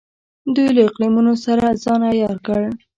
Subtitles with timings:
[0.55, 2.61] دوی له اقلیمونو سره ځان عیار کړ.